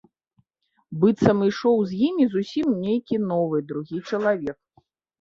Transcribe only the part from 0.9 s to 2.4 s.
Быццам ішоў з імі